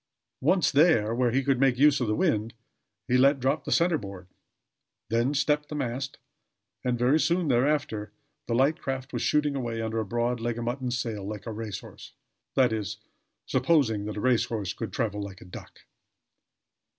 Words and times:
Once 0.41 0.71
there, 0.71 1.13
where 1.13 1.29
he 1.29 1.43
could 1.43 1.59
make 1.59 1.77
use 1.77 2.01
of 2.01 2.07
the 2.07 2.15
wind, 2.15 2.55
he 3.07 3.17
let 3.17 3.39
drop 3.39 3.65
the 3.65 3.71
center 3.71 3.99
board; 3.99 4.27
then 5.11 5.31
stepped 5.35 5.69
the 5.69 5.75
mast, 5.75 6.17
and 6.83 6.97
very 6.97 7.19
soon 7.19 7.49
thereafter 7.49 8.11
the 8.47 8.55
light 8.55 8.79
craft 8.79 9.13
was 9.13 9.21
shooting 9.21 9.55
away 9.55 9.79
under 9.79 9.99
a 9.99 10.03
broad 10.05 10.39
leg 10.39 10.57
of 10.57 10.63
mutton 10.63 10.89
sail, 10.89 11.23
like 11.23 11.45
a 11.45 11.51
race 11.51 11.81
horse, 11.81 12.13
that 12.55 12.73
is, 12.73 12.97
supposing 13.45 14.05
that 14.05 14.17
a 14.17 14.21
race 14.21 14.45
horse 14.45 14.73
could 14.73 14.91
travel 14.91 15.21
like 15.21 15.39
a 15.39 15.45
duck. 15.45 15.81